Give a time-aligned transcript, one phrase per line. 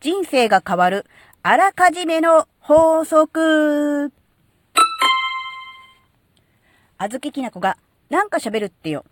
[0.00, 1.06] 人生が変わる、
[1.42, 4.12] あらかじめの法則。
[6.98, 7.76] あずききなこが
[8.08, 9.04] なんか喋るってよ。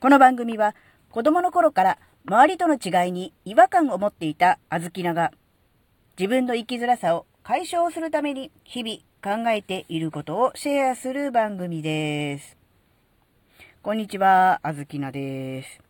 [0.00, 0.74] この番組は
[1.10, 5.32] 子供の頃から周りとの違いに違和感を持っていたあずきなが
[6.18, 12.56] 自分の生きづらさを解消するために日々考えていることをシェアする番組です。
[13.82, 15.89] こんにちは、あずきなです。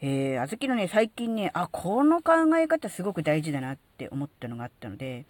[0.00, 5.26] えー、あずきのね、最近ね、あ、この考え方すごく大事だなって思ったのがあったので、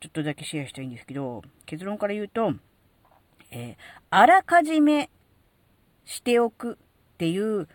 [0.00, 2.52] ちょっとだけシェアしたいんですけど、結論から言うと、
[3.50, 3.76] えー、
[4.10, 5.08] あらかじめ
[6.04, 6.76] しておくっ
[7.16, 7.68] ていう、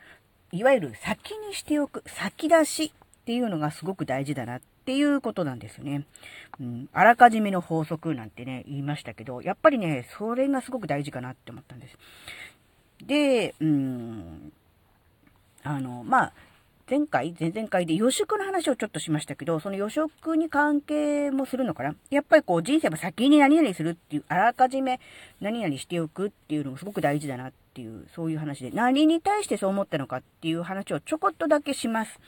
[0.51, 6.05] いわゆる先にしておく、先出しっていうのがすごく大事だなっていうことなんですよね。
[6.59, 11.97] うん、あらかじめの法則なんてね、言いましたけど、やっぱりね、それがすごく大事かなって思ったんです。
[13.05, 14.51] で、うん、
[15.63, 16.33] あの、まあ、
[16.89, 21.95] 前回、前々回で予祝の話をちょっとしましたけど、その予祝に関係もするのかな？
[22.09, 24.99] やっぱりこう人生は先に何々するっていう、あらかじめ
[25.39, 32.19] 何々しておくっていうのもすごく大事だなっていう、そういう話で、何に対してそう思ったのかっていう話をちょこっとだけします。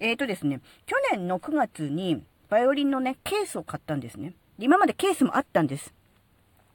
[0.00, 4.34] えーとですね、去年の9月にバイオリンのね、ケースを買ったんですね。
[4.58, 5.94] 今までケースもあったんです。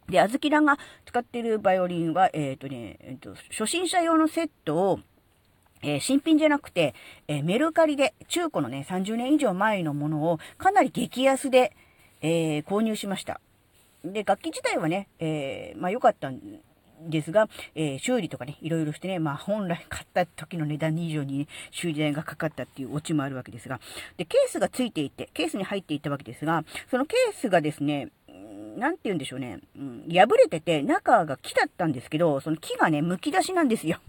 [0.08, 5.00] で、あずきらが使ってるバイオリンは、えっ、ー、とね、え、ー、と、初心者用のセットを、
[5.86, 6.96] えー、新品じゃなくて、
[7.28, 11.76] えメルカリで、中古のね、30年以上前のものをかなり激安で、
[12.22, 13.40] え購入しました。
[14.04, 16.40] で、楽器自体はね、えまあ良かったん
[17.08, 23.80] ですが、え修理とかね、いろいろしてね、まあ本来買った時の値段以上に、ね、修理代がかかったっていうオチもあるわけですが、
[24.18, 28.10] で、ケースがついていて、ケースに入っていたわけですが、そのケースがですね、
[28.78, 34.00] なんて言うんでしょうね、うん、破れてて、中が木だったんですけど、その木がね、剥き出しなんですよ。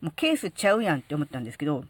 [0.00, 1.84] もうケースちゃうやんって思ったんですけど、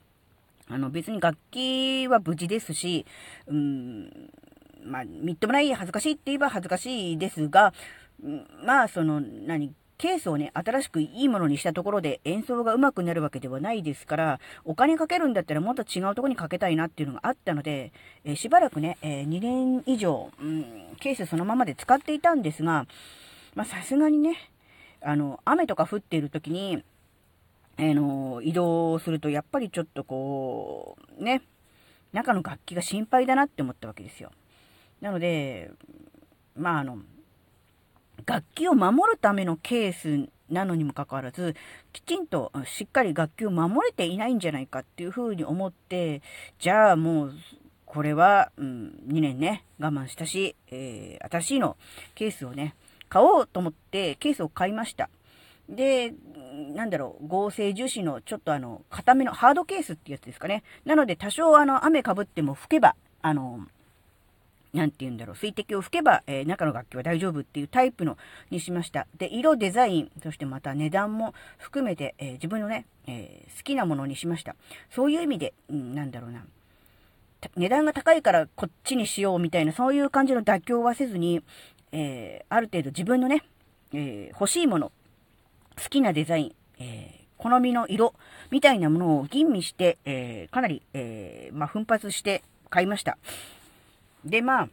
[0.69, 3.07] あの別に楽器は無事ですし、
[3.47, 4.31] うん、
[4.85, 7.73] まあ、みっともない恥ずかしいって言えば恥ずかしいですが、
[8.65, 17.93] まあ、その、何、ケースをね、新しくいいものにしたところで演奏が上手くなるわけではないですから、お金かけるんだったらもっと違うとこにかけたいなっていうのがあったので、
[18.25, 22.87] え、しばらくね、えー、2年以上、うん、ケースそのままで使っていたんですが、
[23.55, 24.37] まさすがにね、
[25.01, 26.85] あの、雨とか降っている時に、
[27.79, 31.43] あの、移動すると、やっぱりちょっとこう、ね、
[32.13, 34.31] 中の楽器が心配だなって思ったわけですよ。
[35.01, 35.71] なので、
[36.57, 36.99] まあ、あの、
[38.25, 41.55] 楽器を守るためのケースなのにもかかわらず、
[41.93, 46.23] きちんとしっかり楽器を守れていないんじゃないかっていうふうに思って、
[46.59, 47.35] じゃあもう、
[47.85, 51.77] これは、うん、2年ね、我慢したし、えー、新しいの、
[52.15, 52.75] ケースをね、
[53.09, 55.09] 買おうと思ってケースを買いました。
[55.69, 56.15] で、
[56.57, 60.63] なんだろう、合成樹脂のちょっとあの、固めのハードケースってやつですかね。
[60.85, 63.67] なので多少あの、雨かぶっても吹けば、あの、
[64.73, 68.19] なんて言うんだろう、水滴を吹けば、えー、中の楽器は大丈夫っていうタイプの
[68.51, 69.07] にしました。
[69.17, 74.55] で、色、デザイン、そしてまた値段も含めて、えー、自分のね、えー、好きなものにしました。
[74.91, 76.45] そういう意味で、うん、なんだろうな。
[77.57, 81.43] 値段が高いからこっちにしようみたいな、そういう感じの妥協はせずに、
[81.93, 83.45] えある程度自分のね、
[83.93, 84.91] え欲しいもの、
[85.83, 88.15] 好きなデザイン、え好みの色
[88.51, 93.19] みたいなものを吟味して、えかなり、えまあ、奮発して買いました。
[94.25, 94.69] で、まあ、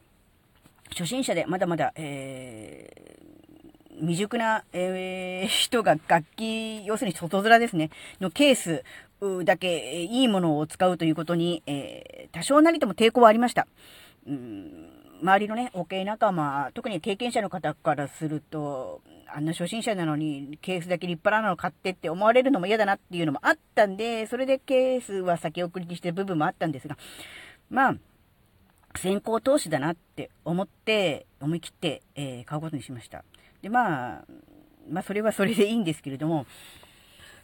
[0.89, 7.89] 初心者でまだまだ、えー、未熟な、えー、人が楽器、要するに外面ですね、
[8.19, 8.83] のケース
[9.45, 13.67] だけいいものを使うということに、えー、多少なりとも抵抗はありました。
[14.27, 14.89] うん
[15.21, 18.99] 周りのね、OK 仲間、特に経験者の方からすると、
[19.35, 26.97] あんな初心者なのにケースだけ立派なの買ってって思われるのも嫌だなっていうのもあったんで、それでケースは先送りにしてる部分もあったんですが、
[27.69, 27.95] まあ、
[28.95, 33.23] 先行投資だなって思って、思い切って、えー、買うことにしました。
[33.63, 34.25] で、まあ、
[34.87, 36.45] まあ、それはそれでいいんですけれども、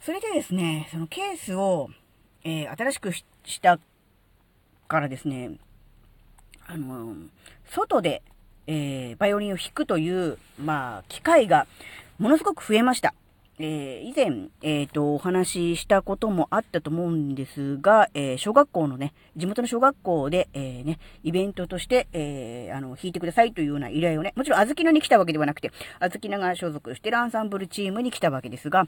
[0.02, 1.90] それでですね、そのケースを、
[2.44, 3.26] えー、新しくし
[3.62, 3.80] た
[4.88, 5.58] からですね、
[6.68, 7.16] あの、
[7.66, 8.22] 外で、
[8.72, 11.66] えー、バイオリンを弾くという、まあ、機会が
[12.20, 13.16] ものすごく増えました。
[13.58, 28.88] えー、以前、えっ、ー、と、お話ししたこともあったと思うんですが、えー、小学校のね、地元の小学校で、えね、イベントとして、えあの、弾いてくださいというような依頼をね、もちろん、あずきなに来たわけではなくて、あずきなが所属してるアンサンブルチームに来たわけですが、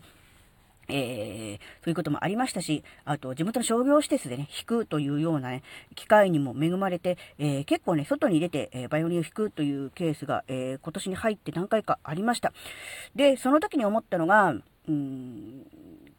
[0.92, 5.64] えー、そういうこともありましたし、あと、地元の商業施設でね、弾くというようなね、
[5.96, 12.54] 機会にも恵まれて、えー、結構ね、外に出て、えー、バイオリンを弾くというケースが、え今年に入って何回かありました。
[13.16, 14.56] で、その時に思ったのが、
[14.88, 15.66] うん、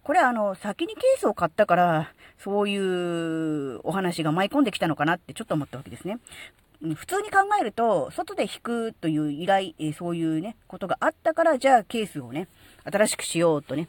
[0.02, 6.18] これあの、先にケースを買ったから、そういうお話が舞い込んできたのかなってちょっと思ったわけですね。
[6.96, 12.48] 普通に考えると、外で引くという依頼、そういうね、ことがあったから、じゃあケースをね、
[12.84, 13.88] 新しくしようとね、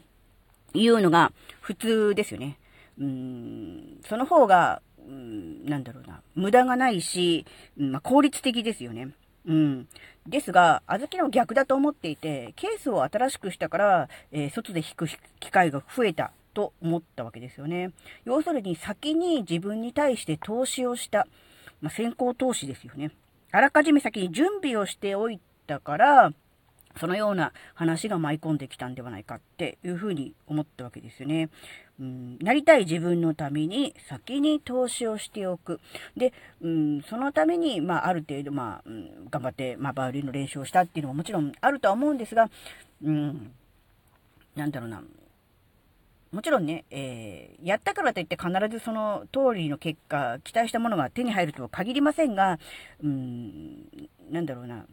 [0.74, 2.58] いうのが普通ですよね。
[2.98, 7.46] うん、その方が、うん、なんだろうな、無駄がないし、
[7.78, 9.10] うんまあ、効率的ですよね。
[9.46, 9.88] うん。
[10.26, 15.06] ですが、小豆の逆だと思っていて、ケースを新しくしたから、えー、外で引く
[15.40, 17.90] 機会が増えたと思ったわけですよね。
[18.24, 21.26] 要するに先に自分に対して投資をした。
[21.80, 23.10] まあ、先行投資ですよね。
[23.52, 26.32] あらかじめ先に準備をしておいたから、
[26.98, 31.48] そのような話が舞い込んできたんではないかっていうふうに思ったわけですよね。
[32.00, 35.80] うん、なりたい自分のために先に投資をしておく。
[36.16, 42.50] で、うん、そのために、まあ、ある程度、まあ、うん、頑張って、まあ、バイオリンの練習をしたっていうのももちろんあるとは思うんですが、
[43.02, 43.52] うん、
[44.56, 45.02] なんだろうな。
[46.32, 52.58] もちろんね、えー、やったからといって必ずその通りの結果、期待したものが手に入るとは限りませんが、
[53.04, 53.86] うん、
[54.32, 54.84] なんだろうな。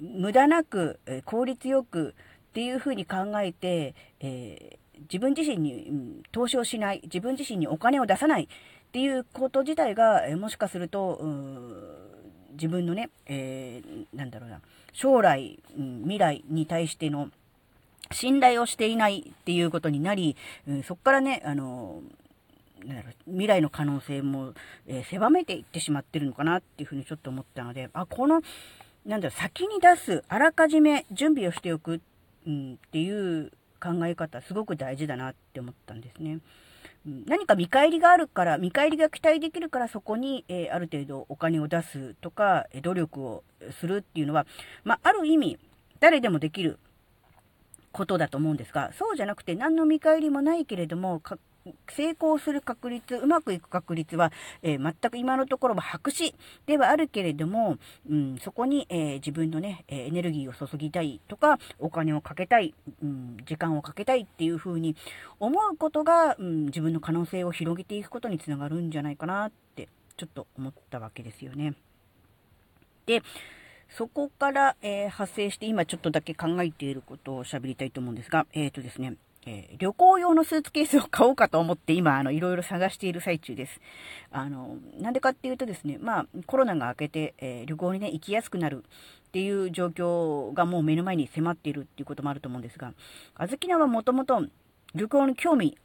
[0.00, 2.14] 無駄なく、効率よく
[2.50, 8.48] っていうふうに考えて、えー、自分自身に、投資をしない、自分自身にお金を出さないっ
[8.92, 11.20] ていうこと自体が、え、もしかすると、
[12.52, 14.60] 自分のね、えー、なんだろうな、
[14.92, 17.30] 将来、う、未来に対しての
[18.12, 22.02] 信頼をしていないっていうことになり、うん、そこからね、あの
[22.84, 24.52] なんだろう未来の可能性も、
[24.86, 28.42] えー、狭めていってしまってるのかなっていうふうにちょっと思ったので、あ、この、
[29.06, 32.00] なんだろ、先に出す、あらかじめ準備をしておく、
[32.46, 36.40] うん、っていう考え方、すごく大事だなって思ったんですね。
[37.26, 43.44] 何か見返りがあるから、見返りが期待できるから、そこに、えー、ある程度お金を出すとか、努力を
[43.78, 44.44] するっていうのは、
[44.82, 45.58] まあ、ある意味、
[46.00, 46.80] 誰でもできる
[47.92, 51.22] ことだと思うんですが、そうじゃなくて何の見返りもないけれども、
[51.90, 54.32] 成功する確率、うまくいく確率は、
[54.62, 56.34] えー、全く今のところは白紙
[56.66, 57.78] ではあるけれども、
[58.10, 64.96] うん、そこに、えー、自分のね、エネルギーを注ぎたいとか、お金をかけたい、うん、時間をかけたいっていうふうに
[65.40, 71.74] 思うことが、うん、自分の可能性を広げていくことにつながるんじゃないかなって、ちょっと思ったわけですよね。
[73.06, 73.22] で、
[73.90, 79.14] そこから、えー、派生して今ちょっとだけ考えていることを喋りたいと思うんですが、えっ、ー、とですね、
[79.46, 83.80] えー、旅行用のスーツケースを買おうかと思って今、あの、いろいろ探している最中です。
[84.32, 88.84] あの、なんでかっていうとですね、まあ、コロナが明けて、えー、旅行にね、行きやすくなる
[89.28, 92.92] っていう状況がもう目の前に迫っているっていうこともあると思うんですが、
[93.36, 94.42] あずきなはもともと
[94.94, 95.78] 旅行に興味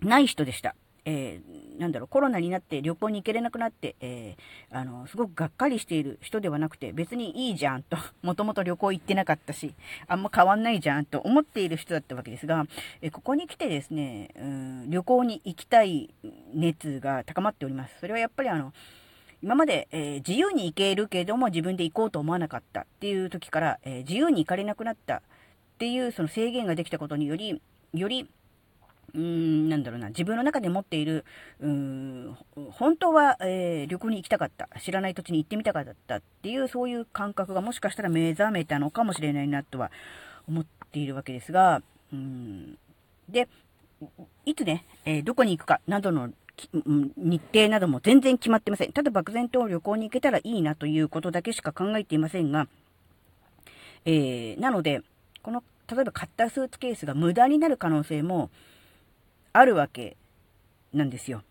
[0.00, 0.76] ない人でした。
[1.04, 9.74] えー、なんだろう、コロナになって旅行に行けれなくなって、えー、あの、すごくがっかりしている人ではなくて、別にいいじゃんと、もともと旅行行ってなかったし、
[10.06, 12.64] あんま変わんないじゃんと思っている人だったわけですが、
[13.02, 16.14] えー、ここに来てですね、うん、旅行に行きたい
[16.54, 17.94] 熱が高まっております。
[18.00, 18.72] それはやっぱりあの、
[19.42, 25.20] 今まで、えー、自由に行けるけれども自分で行こうと思わなかったっていう時から、えー、自由に行かれなくなったっ
[25.76, 27.60] ていうその制限ができたことにより、
[27.92, 28.26] より
[29.14, 31.24] うーん、なんだろうな、自分の中で持っている、
[31.60, 32.36] うーん、
[32.72, 39.90] 本当は、えー、旅行に行きたかった、知らない土地に行ってみたかったっていう、そういう感覚がもしかしたら目覚めたのかもしれないなとは
[40.48, 41.82] 思っているわけですが、
[42.12, 42.78] うん、
[43.28, 43.48] で、
[44.44, 46.30] いつね、えー、どこに行くかなどの
[46.72, 48.92] 日程なども全然決まってません。
[48.92, 52.68] ただ漠然と旅行に行けたらいいなということだけしか考えていませんが、
[54.04, 55.02] えー、なので、
[55.42, 58.50] この、例えば買ったスーツケースが無駄になる可能性も、
[59.54, 60.16] あるわけ
[60.92, 61.42] なんですよ。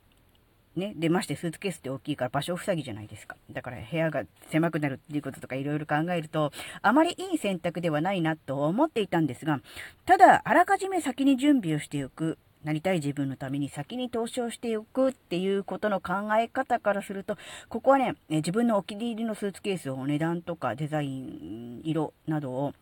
[0.75, 0.93] ね？
[0.95, 3.37] で、ましてスーツケースって大きいから場所塞ぎじゃないですか。
[3.51, 9.61] だから部屋が狭くなるっていうこととかいろいろ考えると、あまりいい選択ではないなと思っていたんですが、
[10.05, 12.37] ただ、あらかじめ先に準備をしておく。
[12.63, 22.73] なりたい自分のために先に投資をしておくっていうことの考え方からすると、ここはね、自分のお気に入りのスーツケースを値段とかデザイン、色などを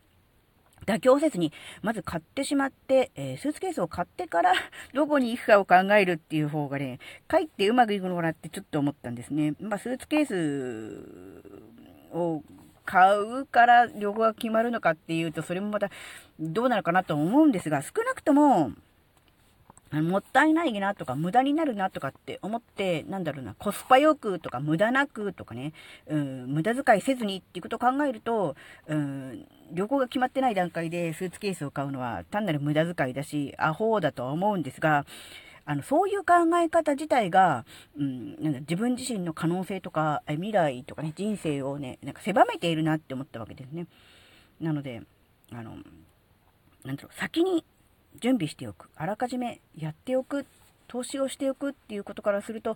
[0.86, 4.54] 妥協せずに、まず買ってしまって、えー、スーツケースを買ってから
[4.94, 9.54] どこに行くかを考えるっていう方がね、かえってうまくいくのかなってちょっと思ったんですね。
[9.60, 11.44] まあ、スーツケース
[12.14, 12.44] を
[12.86, 15.90] 買うから旅行が決まるのかっていうと、それもまた
[16.40, 18.72] どうなるかなと思うんですが、少なくとも、
[19.92, 25.74] もったいないなとか、無駄になるなとかって思って、なんだろうな、コスパよくとか、無駄なくとかね、
[26.08, 28.56] うん、無駄遣いせずにっていうことを考えると、
[28.88, 35.06] うん、旅行が決まってない段階でスーツケースを買うのは単なる無駄遣いだし、アホだとは思うんですが、
[35.66, 37.66] あの、そういう考え方自体が、
[37.98, 43.88] うん、なんだ、自分自身の可能性とか、未来とかね、人生をね、なんか狭めているなって思ったわけですね。
[44.60, 45.02] なので、
[45.52, 45.76] あの、
[46.86, 47.64] なんだろう、先に
[48.20, 48.90] 準備しておく。
[48.96, 50.46] あらかじめやっておく。
[50.88, 52.76] 投資をしておくっていうことからすると、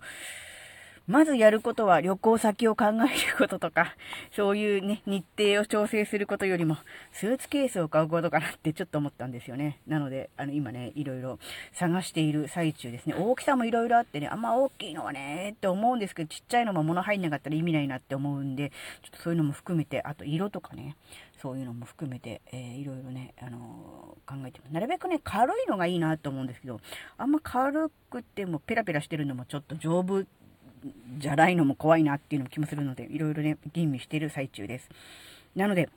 [1.06, 3.94] まずやることは旅行先を考えることとか、
[4.34, 6.76] そういうね、日程を調整することよりも、
[7.12, 9.78] スーツケースを買うことかなってちょっと思ったんですよね。
[9.86, 11.38] なので、あの、今ね、いろいろ
[11.72, 13.14] 探している最中ですね。
[13.16, 18.70] 大きさもいろいろあってね、あんま大きいのはね、って思うんですけど、ちっちゃいのも物入んなかったら意味ないなって思うんで、
[19.02, 20.96] ちょっとそういうのも含めて、あと色とかね、
[21.40, 24.72] そういうのも含めて、えー、いろいろね、あのー、考えてます。
[24.72, 26.80] なるべくね、軽いのがいいなと思うんですけど、
[27.16, 30.24] あんま軽くてもペラペラしてるのもちょっと丈夫
[31.18, 34.88] じゃないのも怖いなっていうのも気もするので、いろいろね、吟味している最中です。
[35.54, 35.88] なので、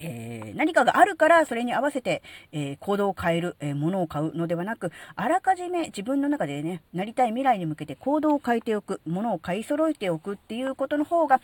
[0.00, 2.22] えー、何かがあるからそれに合わせて、
[2.52, 11.40] えー、行動を変える、えー、物を買うのではなく、あらかじめ自分の中でね、なりたい未来に向けて行動を変えておく、物を買い揃えておくっていうことの方が、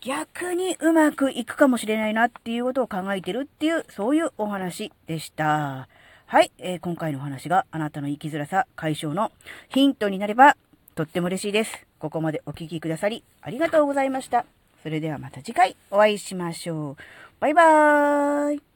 [0.00, 5.88] 逆にうまくいくかもしれないなっていうことを考えてるっていう、そういうお話でした。
[6.26, 9.30] はい、えー、今回のお話があなたの生きづらさ解消の
[9.68, 10.56] ヒントになれば
[10.94, 11.86] とっても嬉しいです。
[11.98, 14.46] ここまでお聴きくださりありがとうございました。
[14.82, 16.96] それではまた次回お会いしましょう。
[17.40, 18.73] バイバーイ。